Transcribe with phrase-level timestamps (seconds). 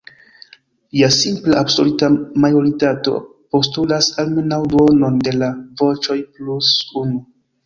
[0.99, 2.09] Ja simpla absoluta
[2.45, 3.13] majoritato
[3.57, 5.51] postulas almenaŭ duonon de la
[5.85, 6.73] voĉoj plus
[7.05, 7.23] unu.